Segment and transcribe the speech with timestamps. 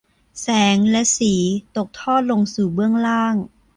[0.41, 1.33] แสงและสี
[1.75, 3.35] ตกทอดลงสู่เบื้องล่าง